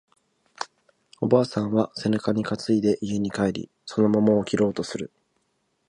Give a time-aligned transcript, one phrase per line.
[1.21, 5.11] おばあさんは背中に担いで家に帰り、その桃を切ろうとする